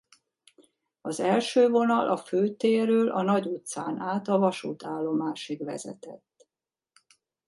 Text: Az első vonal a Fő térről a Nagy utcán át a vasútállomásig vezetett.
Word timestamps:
Az 1.01 1.19
első 1.19 1.69
vonal 1.69 2.09
a 2.09 2.17
Fő 2.17 2.55
térről 2.55 3.09
a 3.11 3.21
Nagy 3.21 3.45
utcán 3.45 3.99
át 3.99 4.27
a 4.27 4.37
vasútállomásig 4.37 5.63
vezetett. 5.63 6.47